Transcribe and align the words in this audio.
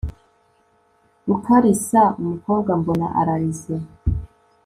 gukarisa 1.29 2.01
umukobwa 2.21 2.71
mbona 2.79 3.07
ararize 3.19 3.75